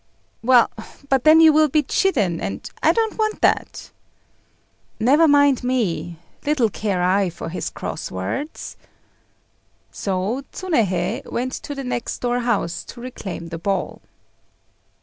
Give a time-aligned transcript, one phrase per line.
[0.41, 0.71] "Well,
[1.09, 3.91] but then you will be chidden, and I don't want that."
[4.99, 6.17] "Never mind me.
[6.43, 8.77] Little care I for his cross words."
[9.91, 14.01] So Tsunéhei went to the next door house to reclaim the ball.